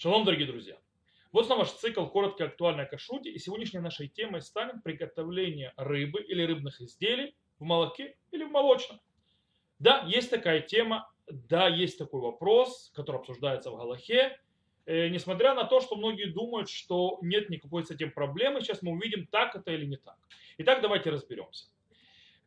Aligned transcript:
Шалом, 0.00 0.24
дорогие 0.24 0.46
друзья! 0.46 0.76
Вот 1.32 1.46
снова 1.46 1.62
наш 1.62 1.72
цикл 1.72 2.06
«Коротко 2.06 2.44
актуальная 2.44 2.86
кашруте» 2.86 3.32
и 3.32 3.38
сегодняшней 3.40 3.80
нашей 3.80 4.06
темой 4.06 4.42
станет 4.42 4.84
приготовление 4.84 5.72
рыбы 5.76 6.22
или 6.22 6.40
рыбных 6.44 6.80
изделий 6.80 7.34
в 7.58 7.64
молоке 7.64 8.16
или 8.30 8.44
в 8.44 8.50
молочном. 8.52 9.00
Да, 9.80 10.04
есть 10.06 10.30
такая 10.30 10.60
тема, 10.60 11.10
да, 11.26 11.66
есть 11.66 11.98
такой 11.98 12.20
вопрос, 12.20 12.92
который 12.94 13.16
обсуждается 13.16 13.72
в 13.72 13.76
Галахе, 13.76 14.38
э, 14.86 15.08
несмотря 15.08 15.52
на 15.54 15.64
то, 15.64 15.80
что 15.80 15.96
многие 15.96 16.26
думают, 16.26 16.70
что 16.70 17.18
нет 17.20 17.50
никакой 17.50 17.84
с 17.84 17.90
этим 17.90 18.12
проблемы, 18.12 18.60
сейчас 18.60 18.82
мы 18.82 18.92
увидим, 18.92 19.26
так 19.26 19.56
это 19.56 19.72
или 19.72 19.84
не 19.84 19.96
так. 19.96 20.16
Итак, 20.58 20.80
давайте 20.80 21.10
разберемся. 21.10 21.66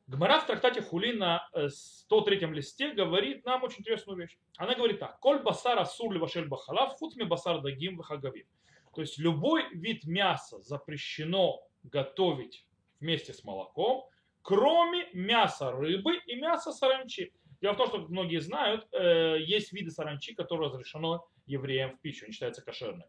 Гмара 0.08 0.40
в 0.40 0.48
трактате 0.48 0.82
Хули 0.82 1.14
на 1.14 1.48
103 1.70 2.40
листе 2.48 2.92
говорит 2.92 3.46
нам 3.46 3.64
очень 3.64 3.80
интересную 3.80 4.18
вещь. 4.18 4.38
Она 4.58 4.76
говорит 4.76 5.00
так. 5.00 5.20
Коль 5.20 5.42
басар 5.42 5.80
асур 5.80 6.18
вашель 6.18 6.48
бахалав, 6.48 6.94
хуцми 6.94 7.24
басар 7.24 7.62
дагим 7.62 7.98
вахагавим. 7.98 8.46
То 8.94 9.02
есть 9.02 9.18
любой 9.18 9.70
вид 9.74 10.06
мяса 10.06 10.60
запрещено 10.62 11.62
готовить 11.84 12.66
вместе 13.00 13.34
с 13.34 13.44
молоком, 13.44 14.06
кроме 14.42 15.08
мяса 15.14 15.72
рыбы 15.72 16.18
и 16.26 16.36
мяса 16.36 16.72
саранчи. 16.72 17.34
Дело 17.62 17.74
в 17.74 17.78
том, 17.78 17.88
что, 17.88 18.00
многие 18.00 18.40
знают, 18.40 18.88
э, 18.92 19.38
есть 19.40 19.72
виды 19.72 19.92
саранчи, 19.92 20.34
которые 20.34 20.70
разрешено 20.70 21.28
евреям 21.46 21.96
в 21.96 22.02
пищу, 22.02 22.26
они 22.26 22.34
считаются 22.34 22.64
кошерными. 22.64 23.06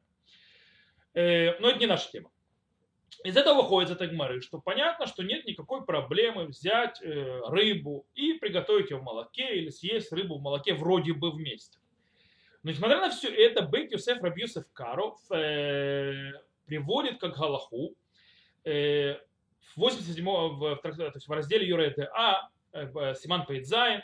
Э, 1.14 1.58
но 1.58 1.70
это 1.70 1.78
не 1.78 1.86
наша 1.86 2.10
тема. 2.10 2.30
Из 3.24 3.36
этого 3.36 3.62
выходит 3.62 3.90
из 3.90 3.96
этой 3.96 4.40
что 4.40 4.58
понятно, 4.58 5.06
что 5.06 5.22
нет 5.22 5.44
никакой 5.44 5.84
проблемы 5.84 6.46
взять 6.46 7.00
э, 7.02 7.40
рыбу 7.46 8.06
и 8.14 8.34
приготовить 8.34 8.90
ее 8.90 8.98
в 8.98 9.02
молоке 9.02 9.56
или 9.56 9.70
съесть 9.70 10.12
рыбу 10.12 10.38
в 10.38 10.42
молоке 10.42 10.74
вроде 10.74 11.12
бы 11.12 11.30
вместе. 11.30 11.78
Но 12.62 12.70
несмотря 12.70 13.00
на 13.00 13.10
все 13.10 13.28
это, 13.28 13.62
Бейт 13.62 13.92
Юсеф 13.92 14.22
рав 14.22 14.38
Йосеф 14.38 14.64
Каро 14.72 15.18
э, 15.30 16.32
приводит 16.66 17.20
как 17.20 17.36
Галаху 17.36 17.94
э, 18.64 19.14
в 19.74 19.76
87 19.76 20.24
в, 20.24 20.76
то 20.76 21.12
есть 21.14 21.28
в 21.28 21.32
разделе 21.32 21.66
Юра 21.66 21.92
А, 22.14 22.48
э, 22.72 23.14
סימן 23.14 23.46
פ״ז, 23.46 24.02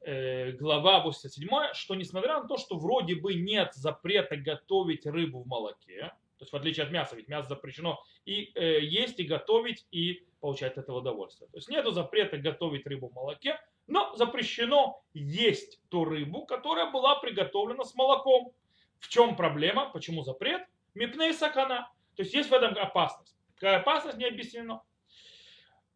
э, 0.00 0.52
глава 0.52 1.00
87, 1.00 1.48
что 1.74 1.94
несмотря 1.94 2.40
на 2.40 2.48
то, 2.48 2.56
что 2.56 2.78
вроде 2.78 3.16
бы 3.16 3.34
нет 3.34 3.74
запрета 3.74 4.36
готовить 4.36 5.06
рыбу 5.06 5.42
в 5.42 5.46
молоке, 5.46 6.12
то 6.38 6.44
есть 6.44 6.52
в 6.52 6.56
отличие 6.56 6.86
от 6.86 6.92
мяса, 6.92 7.16
ведь 7.16 7.28
мясо 7.28 7.48
запрещено 7.48 8.00
и 8.24 8.52
э, 8.54 8.80
есть, 8.80 9.18
и 9.18 9.24
готовить, 9.24 9.86
и 9.90 10.24
получать 10.40 10.72
от 10.72 10.84
этого 10.84 10.98
удовольствие. 10.98 11.50
То 11.50 11.58
есть 11.58 11.68
нет 11.68 11.84
запрета 11.92 12.38
готовить 12.38 12.86
рыбу 12.86 13.08
в 13.08 13.14
молоке, 13.14 13.60
но 13.88 14.14
запрещено 14.14 15.02
есть 15.14 15.80
ту 15.88 16.04
рыбу, 16.04 16.46
которая 16.46 16.92
была 16.92 17.16
приготовлена 17.16 17.84
с 17.84 17.94
молоком. 17.96 18.52
В 19.00 19.08
чем 19.08 19.34
проблема? 19.34 19.90
Почему 19.90 20.22
запрет? 20.22 20.62
Мипней 20.94 21.34
сакана. 21.34 21.90
То 22.14 22.22
есть 22.22 22.34
есть 22.34 22.50
в 22.50 22.54
этом 22.54 22.76
опасность. 22.78 23.36
Какая 23.56 23.80
опасность 23.80 24.18
не 24.18 24.26
объяснена. 24.26 24.82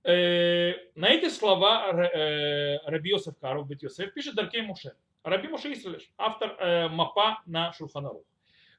Э, 0.03 0.73
на 0.97 1.09
эти 1.11 1.29
слова 1.29 1.93
э, 1.93 2.79
Раби 2.85 3.11
Йосеф 3.11 3.39
Каров 3.39 3.69
Бет 3.69 3.83
Йосеф 3.85 4.13
пишет 4.13 4.35
Даркей 4.35 4.63
Муше. 4.63 4.97
Раби 5.23 5.47
Муше 5.47 5.73
Исрелеш, 5.73 6.11
автор 6.19 6.57
э, 6.59 6.89
мапа 6.89 7.41
на 7.47 7.73
Шурханарух 7.73 8.25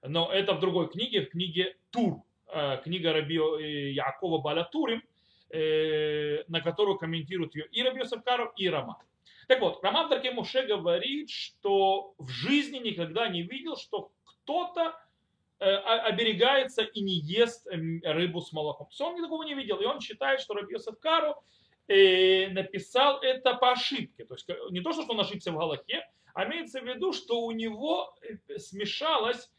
но 0.04 0.32
это 0.32 0.54
в 0.54 0.60
другой 0.60 0.90
книге, 0.90 1.22
в 1.22 1.30
книге 1.30 1.76
Тур, 1.92 2.24
э, 2.48 2.78
книга 2.84 3.14
Раби 3.14 3.38
э, 3.38 3.92
Якова 3.92 4.40
Баля 4.40 4.66
Турим, 4.66 5.02
э, 5.50 6.44
на 6.48 6.62
которую 6.62 6.98
комментируют 6.98 7.56
ее 7.56 7.68
и 7.72 7.82
Раби 7.82 8.00
Йосефкаров, 8.00 8.54
и 8.58 8.70
Рама. 8.70 9.02
Так 9.48 9.62
вот, 9.62 9.84
Роман 9.84 10.10
Дарке 10.10 10.32
Муше 10.32 10.66
говорит, 10.66 11.30
что 11.30 12.16
в 12.18 12.30
жизни 12.30 12.80
никогда 12.80 13.28
не 13.28 13.44
видел, 13.44 13.76
что 13.76 14.12
кто-то 14.24 14.96
оберегается 15.60 16.82
и 16.82 17.02
не 17.02 17.14
ест 17.14 17.66
рыбу 17.68 18.42
с 18.42 18.52
молоком. 18.52 18.88
То 18.98 19.06
он 19.06 19.22
такого 19.22 19.44
не 19.44 19.54
видел. 19.54 19.80
И 19.80 19.86
он 19.86 20.02
считает, 20.02 20.42
что 20.42 20.56
Раби 20.56 20.74
Йосеф 20.74 21.00
Кару 21.00 21.36
написал 21.88 23.22
это 23.22 23.54
по 23.54 23.72
ошибке. 23.72 24.26
То 24.26 24.36
есть 24.36 24.50
не 24.72 24.82
то, 24.82 24.92
что 24.92 25.06
он 25.08 25.20
ошибся 25.22 25.52
в 25.52 25.58
Галахе, 25.58 26.06
а 26.34 26.46
имеется 26.46 26.82
в 26.82 26.86
виду, 26.86 27.14
что 27.14 27.42
у 27.42 27.52
него 27.52 28.14
смешалось 28.58 29.50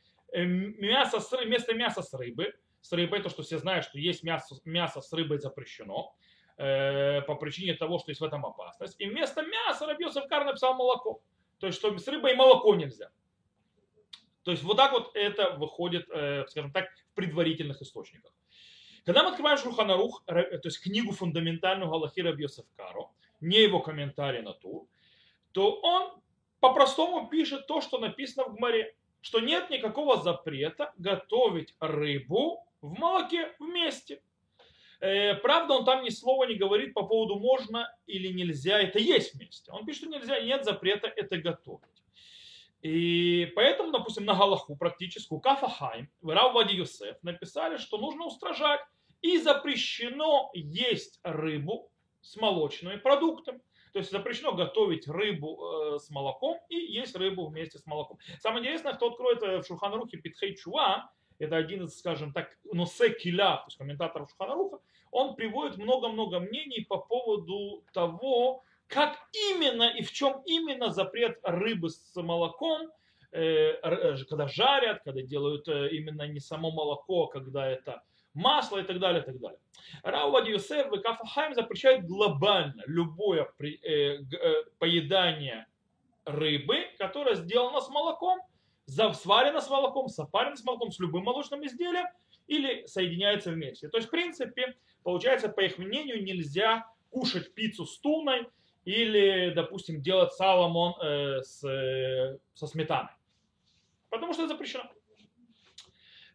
мясо 0.43 1.21
с, 1.21 1.31
вместо 1.33 1.75
мяса 1.75 2.03
с 2.03 2.13
рыбы, 2.15 2.55
с 2.81 2.93
рыбой, 2.93 3.23
то, 3.23 3.29
что 3.29 3.43
все 3.43 3.59
знают, 3.59 3.87
что 3.87 3.99
есть 3.99 4.23
мясо, 4.23 4.57
мясо 4.65 5.01
с 5.01 5.13
рыбой 5.13 5.39
запрещено, 5.39 6.15
э, 6.57 7.23
по 7.23 7.35
причине 7.37 7.75
того, 7.75 7.99
что 7.99 8.11
есть 8.11 8.21
в 8.21 8.25
этом 8.25 8.45
опасность. 8.45 8.97
И 9.01 9.07
вместо 9.07 9.43
мяса 9.43 9.87
Рабьесов 9.87 10.27
Кар 10.29 10.45
написал 10.45 10.75
молоко. 10.75 11.23
То 11.59 11.67
есть, 11.67 11.79
что 11.79 11.97
с 11.97 12.09
рыбой 12.09 12.33
и 12.33 12.37
молоко 12.37 12.75
нельзя. 12.75 13.11
То 14.43 14.51
есть, 14.51 14.63
вот 14.63 14.77
так 14.77 14.93
вот 14.93 15.13
это 15.15 15.51
выходит, 15.57 16.07
э, 16.11 16.45
скажем 16.49 16.73
так, 16.73 16.91
в 17.13 17.15
предварительных 17.15 17.81
источниках. 17.81 18.33
Когда 19.05 19.23
мы 19.23 19.31
открываем 19.31 19.59
Шурханарух, 19.59 20.25
то 20.25 20.61
есть 20.65 20.83
книгу 20.83 21.13
фундаментальную 21.13 21.91
Галахи 21.91 22.21
Рабьесов 22.21 22.67
Каро, 22.77 23.11
не 23.41 23.63
его 23.63 23.81
комментарий 23.81 24.41
на 24.41 24.55
ту, 24.55 24.89
то 25.53 25.79
он 25.81 26.23
по-простому 26.61 27.29
пишет 27.29 27.67
то, 27.67 27.83
что 27.83 27.99
написано 27.99 28.47
в 28.49 28.57
Гмаре 28.57 28.97
что 29.25 29.41
нет 29.41 29.71
никакого 29.71 30.23
запрета 30.23 30.93
готовить 30.99 31.75
рыбу 31.81 32.63
в 32.83 32.99
молоке 32.99 33.55
вместе. 33.59 34.21
Э, 35.01 35.35
правда, 35.37 35.77
он 35.77 35.87
там 35.87 36.05
ни 36.05 36.11
слова 36.11 36.45
не 36.45 36.57
говорит 36.57 36.93
по 36.93 37.05
поводу 37.05 37.37
можно 37.37 37.91
или 38.07 38.29
нельзя 38.29 38.79
это 38.81 38.99
есть 38.99 39.35
вместе. 39.35 39.73
Он 39.73 39.87
пишет, 39.87 40.03
что 40.03 40.11
нельзя, 40.11 40.39
нет 40.41 40.67
запрета 40.67 41.07
это 41.07 41.39
готовить. 41.39 42.05
И 42.83 43.51
поэтому, 43.57 43.93
допустим, 43.93 44.27
на 44.27 44.35
Галаху 44.35 44.77
практическую 44.77 45.41
Кафахайм, 45.41 46.11
Рав 46.23 46.53
Вади 46.53 46.77
Юсеф 46.77 47.17
написали, 47.23 47.79
что 47.79 47.97
нужно 47.97 48.27
устражать 48.27 48.83
и 49.23 49.39
запрещено 49.39 50.51
есть 50.53 51.19
рыбу 51.23 51.91
с 52.21 52.37
молочными 52.37 52.97
продуктами. 52.97 53.63
То 53.95 54.01
есть 54.01 54.11
запрещено 54.11 54.53
готовить 54.53 55.07
рыбу 55.07 55.95
э, 55.95 55.99
с 56.01 56.11
молоком 56.11 56.59
и 56.69 56.75
есть 56.75 57.15
рыбу 57.15 57.47
вместе 57.47 57.79
с 57.79 57.87
молоком. 57.87 58.19
Самое 58.41 58.65
интересное, 58.65 58.95
кто 58.95 59.11
откроет 59.11 59.41
э, 59.45 59.59
в 59.59 59.67
Шуханрухе 59.69 60.17
Питхей 60.17 60.57
Чуа, 60.57 61.13
это 61.39 61.57
один 61.57 61.85
из, 61.85 61.97
скажем 61.97 62.33
так, 62.33 62.59
носе 62.65 63.11
киля, 63.11 63.59
то 63.59 63.67
есть 63.69 63.79
комментаторов 63.79 64.29
Шуханаруха, 64.31 64.81
он 65.13 65.37
приводит 65.37 65.77
много-много 65.79 66.41
мнений 66.41 66.85
по 66.85 66.99
поводу 66.99 67.85
того, 67.93 68.65
как 68.89 69.17
именно 69.53 69.85
и 69.85 70.03
в 70.03 70.11
чем 70.11 70.43
именно 70.45 70.91
запрет 70.91 71.39
рыбы 71.45 71.89
с 71.89 72.17
молоком, 72.17 72.91
э, 73.31 73.75
когда 74.29 74.49
жарят, 74.49 75.05
когда 75.05 75.23
делают 75.23 75.69
именно 75.69 76.27
не 76.27 76.41
само 76.41 76.73
молоко, 76.73 77.27
а 77.27 77.31
когда 77.31 77.69
это 77.69 78.03
масло 78.35 78.79
и 78.79 78.83
так 78.83 78.99
далее, 78.99 79.23
и 79.23 79.25
так 79.25 79.39
далее. 79.39 79.59
Рауад 80.03 80.47
Юсеф 80.47 80.93
и 80.93 81.01
Кафахайм 81.01 81.55
запрещают 81.55 82.05
глобально 82.05 82.83
любое 82.87 83.49
э, 83.59 83.65
э, 83.65 84.65
поедание 84.79 85.67
рыбы, 86.25 86.87
которое 86.99 87.37
сделано 87.37 87.81
с 87.81 87.89
молоком, 87.89 88.41
сварено 88.87 89.61
с 89.61 89.71
молоком, 89.71 90.09
сопарено 90.09 90.57
с 90.57 90.65
молоком, 90.65 90.91
с 90.91 90.99
любым 90.99 91.25
молочным 91.25 91.65
изделием 91.65 92.07
или 92.47 92.85
соединяется 92.87 93.51
вместе. 93.51 93.89
То 93.89 93.99
есть, 93.99 94.09
в 94.09 94.11
принципе, 94.11 94.77
получается, 95.03 95.49
по 95.49 95.61
их 95.61 95.79
мнению, 95.79 96.23
нельзя 96.23 96.87
кушать 97.11 97.55
пиццу 97.55 97.87
с 97.87 97.99
туной 97.99 98.49
или, 98.85 99.53
допустим, 99.55 100.03
делать 100.03 100.33
саламон 100.33 100.95
э, 101.01 101.43
с, 101.43 101.65
э, 101.65 102.39
со 102.55 102.67
сметаной. 102.67 103.13
Потому 104.11 104.33
что 104.35 104.45
это 104.45 104.55
запрещено. 104.55 104.85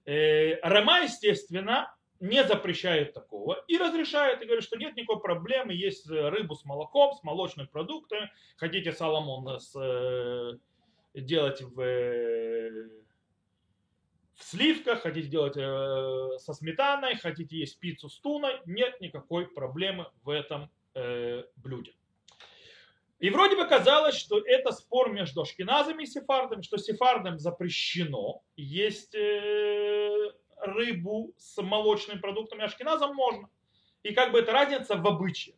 Э, 0.09 0.59
Рома, 0.63 1.01
естественно, 1.01 1.95
не 2.19 2.43
запрещает 2.43 3.13
такого 3.13 3.63
и 3.67 3.77
разрешает, 3.77 4.41
и 4.41 4.45
говорит, 4.45 4.63
что 4.63 4.75
нет 4.75 4.95
никакой 4.95 5.21
проблемы, 5.21 5.73
есть 5.73 6.09
рыбу 6.09 6.55
с 6.55 6.65
молоком, 6.65 7.13
с 7.13 7.23
молочными 7.23 7.67
продуктами, 7.67 8.31
хотите 8.57 8.91
саламон 8.91 9.59
с, 9.59 9.75
э, 9.79 10.53
делать 11.13 11.61
в, 11.61 11.75
в 14.33 14.43
сливках, 14.43 15.03
хотите 15.03 15.27
делать 15.27 15.57
э, 15.57 16.39
со 16.39 16.55
сметаной, 16.55 17.15
хотите 17.17 17.59
есть 17.59 17.79
пиццу 17.79 18.09
с 18.09 18.19
туной, 18.19 18.61
нет 18.65 18.99
никакой 19.01 19.45
проблемы 19.47 20.07
в 20.23 20.29
этом 20.31 20.71
блюде. 21.57 21.93
И 23.19 23.29
вроде 23.29 23.57
бы 23.57 23.67
казалось, 23.67 24.15
что 24.15 24.39
это 24.39 24.71
спор 24.71 25.11
между 25.11 25.41
ашкеназами 25.41 26.03
и 26.03 26.05
сефардами, 26.05 26.61
что 26.61 26.77
сефардам 26.77 27.37
запрещено 27.37 28.41
есть 28.55 29.13
э, 29.13 29.19
рыбу 30.61 31.33
с 31.37 31.61
молочными 31.61 32.19
продуктами, 32.19 32.63
ашкеназам 32.63 33.15
можно. 33.15 33.49
И 34.03 34.13
как 34.13 34.31
бы 34.31 34.39
это 34.39 34.51
разница 34.51 34.95
в 34.95 35.07
обычаях. 35.07 35.57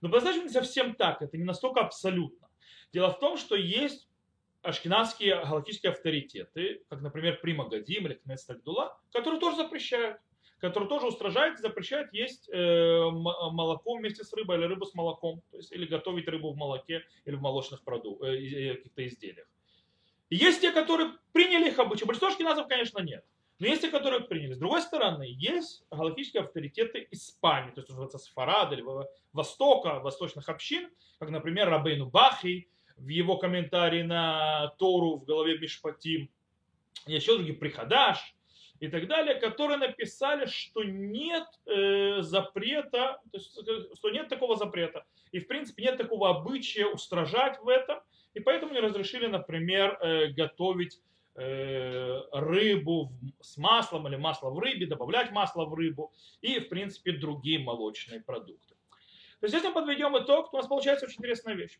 Но 0.00 0.08
по-настоящему 0.08 0.44
не 0.44 0.52
совсем 0.52 0.94
так, 0.94 1.22
это 1.22 1.36
не 1.36 1.44
настолько 1.44 1.80
абсолютно. 1.80 2.48
Дело 2.92 3.10
в 3.10 3.18
том, 3.18 3.36
что 3.36 3.54
есть 3.54 4.08
ашкенадские 4.62 5.36
галактические 5.44 5.92
авторитеты, 5.92 6.82
как, 6.88 7.00
например, 7.00 7.40
Прима 7.40 7.68
Гадим 7.68 8.06
или 8.06 8.14
Кнесс 8.14 8.44
Тагдула, 8.44 8.98
которые 9.12 9.40
тоже 9.40 9.56
запрещают 9.56 10.18
который 10.60 10.88
тоже 10.88 11.06
устражает 11.06 11.58
и 11.58 11.62
запрещает 11.62 12.12
есть 12.12 12.48
э, 12.50 13.10
молоко 13.10 13.96
вместе 13.96 14.24
с 14.24 14.32
рыбой 14.34 14.58
или 14.58 14.66
рыбу 14.66 14.84
с 14.84 14.94
молоком, 14.94 15.42
то 15.50 15.56
есть 15.56 15.72
или 15.72 15.86
готовить 15.86 16.28
рыбу 16.28 16.52
в 16.52 16.56
молоке 16.56 17.02
или 17.24 17.34
в 17.34 17.40
молочных 17.40 17.82
продуктах, 17.82 18.28
э, 18.28 18.74
каких-то 18.76 19.06
изделиях. 19.06 19.46
Есть 20.28 20.60
те, 20.60 20.70
которые 20.70 21.14
приняли 21.32 21.70
их 21.70 21.78
обычаи. 21.78 22.04
Большинство 22.04 22.28
ашкеназов, 22.28 22.68
конечно, 22.68 23.00
нет. 23.00 23.24
Но 23.60 23.66
есть 23.66 23.82
те, 23.82 23.90
которые 23.90 24.22
приняли. 24.22 24.54
С 24.54 24.58
другой 24.58 24.80
стороны, 24.80 25.26
есть 25.28 25.84
галактические 25.90 26.44
авторитеты 26.44 27.06
Испании, 27.10 27.70
то 27.70 27.80
есть 27.80 27.90
называется 27.90 28.16
Сфарад 28.16 28.72
или 28.72 28.82
Востока, 29.34 30.00
восточных 30.00 30.48
общин, 30.48 30.88
как, 31.18 31.28
например, 31.28 31.68
Рабейну 31.68 32.06
Бахи, 32.06 32.68
в 32.96 33.08
его 33.08 33.36
комментарии 33.36 34.02
на 34.02 34.68
Тору 34.78 35.16
в 35.16 35.26
голове 35.26 35.58
Мишпатим, 35.58 36.30
еще 37.06 37.34
другие 37.34 37.54
Приходаш 37.54 38.34
и 38.80 38.88
так 38.88 39.06
далее, 39.06 39.34
которые 39.34 39.76
написали, 39.76 40.46
что 40.46 40.82
нет 40.82 41.44
э, 41.66 42.22
запрета, 42.22 43.20
то 43.30 43.38
есть, 43.38 43.58
что 43.94 44.10
нет 44.10 44.28
такого 44.28 44.56
запрета. 44.56 45.04
И, 45.32 45.38
в 45.38 45.46
принципе, 45.46 45.82
нет 45.82 45.98
такого 45.98 46.30
обычая 46.30 46.86
устражать 46.86 47.60
в 47.60 47.68
этом. 47.68 48.00
И 48.32 48.40
поэтому 48.40 48.72
не 48.72 48.80
разрешили, 48.80 49.26
например, 49.26 49.98
э, 50.00 50.28
готовить 50.28 50.98
Э, 50.98 51.19
рыбу 51.34 53.12
с 53.40 53.56
маслом 53.56 54.08
или 54.08 54.16
масло 54.16 54.50
в 54.50 54.58
рыбе, 54.58 54.86
добавлять 54.86 55.30
масло 55.30 55.64
в 55.64 55.74
рыбу 55.74 56.12
и, 56.40 56.58
в 56.58 56.68
принципе, 56.68 57.12
другие 57.12 57.58
молочные 57.60 58.20
продукты. 58.20 58.74
То 59.40 59.46
есть, 59.46 59.54
если 59.54 59.68
мы 59.68 59.74
подведем 59.74 60.18
итог, 60.18 60.50
то 60.50 60.56
у 60.56 60.60
нас 60.60 60.66
получается 60.66 61.06
очень 61.06 61.18
интересная 61.18 61.54
вещь. 61.54 61.78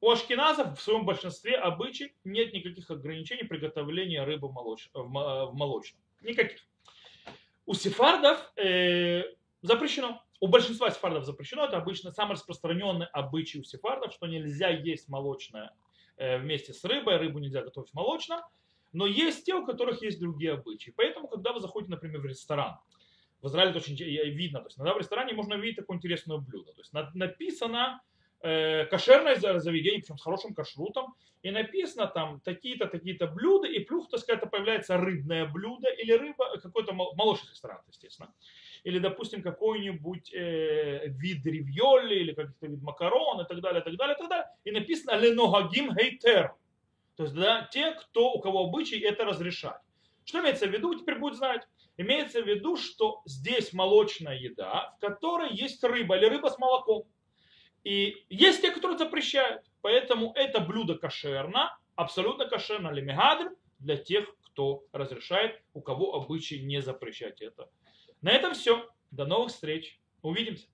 У 0.00 0.10
ашкеназов 0.10 0.78
в 0.78 0.82
своем 0.82 1.04
большинстве 1.04 1.56
обычай 1.56 2.14
нет 2.24 2.52
никаких 2.52 2.90
ограничений 2.90 3.44
приготовления 3.44 4.24
рыбы 4.24 4.48
в 4.48 5.52
молочном. 5.52 6.02
Никаких. 6.22 6.60
У 7.66 7.74
сефардов 7.74 8.52
э, 8.56 9.24
запрещено. 9.62 10.22
У 10.40 10.46
большинства 10.46 10.90
сефардов 10.90 11.24
запрещено. 11.24 11.64
Это 11.64 11.76
обычно 11.76 12.12
самый 12.12 12.34
распространенный 12.34 13.06
обычай 13.06 13.58
у 13.58 13.64
сефардов, 13.64 14.12
что 14.12 14.26
нельзя 14.26 14.68
есть 14.68 15.08
молочное 15.08 15.74
э, 16.16 16.38
вместе 16.38 16.72
с 16.72 16.84
рыбой. 16.84 17.16
Рыбу 17.16 17.40
нельзя 17.40 17.62
готовить 17.62 17.92
молочно. 17.92 18.48
Но 18.92 19.06
есть 19.06 19.44
те, 19.44 19.54
у 19.54 19.66
которых 19.66 20.02
есть 20.02 20.18
другие 20.18 20.52
обычаи. 20.52 20.92
Поэтому, 20.96 21.28
когда 21.28 21.52
вы 21.52 21.60
заходите, 21.60 21.90
например, 21.90 22.20
в 22.20 22.26
ресторан, 22.26 22.78
в 23.40 23.46
Израиле 23.46 23.70
это 23.70 23.78
очень 23.78 23.96
видно, 23.96 24.60
то 24.60 24.66
есть 24.66 24.78
иногда 24.78 24.94
в 24.94 24.98
ресторане 24.98 25.32
можно 25.32 25.54
увидеть 25.54 25.76
такое 25.76 25.96
интересное 25.96 26.38
блюдо. 26.38 26.72
То 26.72 26.80
есть 26.80 26.92
написано 27.14 28.00
э, 28.40 28.86
кошерное 28.86 29.36
заведение, 29.36 30.00
причем 30.00 30.18
с 30.18 30.22
хорошим 30.22 30.54
кашрутом, 30.54 31.14
и 31.42 31.50
написано 31.50 32.08
там 32.08 32.40
такие-то, 32.40 32.86
такие-то 32.86 33.28
блюда, 33.28 33.68
и 33.68 33.78
плюс, 33.78 34.08
так 34.08 34.20
сказать, 34.20 34.50
появляется 34.50 34.96
рыбное 34.96 35.46
блюдо 35.46 35.88
или 35.88 36.12
рыба, 36.12 36.58
какой-то 36.58 36.92
молочный 36.92 37.50
ресторан, 37.50 37.80
естественно. 37.88 38.32
Или, 38.82 38.98
допустим, 38.98 39.42
какой-нибудь 39.42 40.34
э, 40.34 41.08
вид 41.08 41.46
ривьоли 41.46 42.16
или 42.16 42.32
какой-то 42.32 42.66
вид 42.66 42.82
макарон 42.82 43.40
и 43.40 43.46
так 43.46 43.60
далее, 43.60 43.82
и 43.82 43.84
так 43.84 43.96
далее, 43.96 44.16
и 44.16 44.18
так 44.18 44.28
далее. 44.28 44.46
И 44.64 44.70
написано 44.72 45.16
«Леногагим 45.16 45.94
хейтер». 45.94 46.54
То 47.18 47.24
есть 47.24 47.34
да, 47.34 47.68
те, 47.72 47.90
кто, 47.94 48.30
у 48.30 48.40
кого 48.40 48.66
обычай 48.66 49.00
это 49.00 49.24
разрешать. 49.24 49.80
Что 50.24 50.38
имеется 50.38 50.68
в 50.68 50.70
виду, 50.70 50.94
теперь 50.94 51.18
будет 51.18 51.34
знать. 51.34 51.66
Имеется 51.96 52.40
в 52.40 52.46
виду, 52.46 52.76
что 52.76 53.22
здесь 53.26 53.72
молочная 53.72 54.36
еда, 54.36 54.94
в 54.96 55.00
которой 55.00 55.52
есть 55.52 55.82
рыба 55.82 56.16
или 56.16 56.26
рыба 56.26 56.46
с 56.46 56.58
молоком. 56.58 57.08
И 57.82 58.24
есть 58.28 58.62
те, 58.62 58.70
которые 58.70 58.98
запрещают. 58.98 59.64
Поэтому 59.80 60.32
это 60.36 60.60
блюдо 60.60 60.94
кошерно, 60.96 61.76
абсолютно 61.96 62.46
кошерно 62.46 62.92
лемигадр 62.92 63.50
для 63.80 63.96
тех, 63.96 64.32
кто 64.44 64.84
разрешает, 64.92 65.60
у 65.74 65.80
кого 65.80 66.14
обычай 66.14 66.60
не 66.60 66.80
запрещать 66.80 67.42
это. 67.42 67.68
На 68.22 68.30
этом 68.30 68.54
все. 68.54 68.88
До 69.10 69.26
новых 69.26 69.50
встреч. 69.50 69.98
Увидимся. 70.22 70.68